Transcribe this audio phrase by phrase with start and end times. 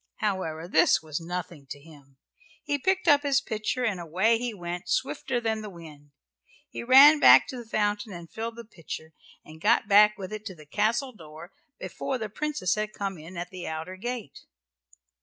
[0.15, 2.17] However, this was nothing to him.
[2.63, 6.09] He picked up his pitcher and away he went, swifter than the wind.
[6.71, 9.13] He ran back to the fountain and filled the pitcher,
[9.45, 13.37] and got back with it to the castle door before the Princess had come in
[13.37, 14.39] at the outer gate.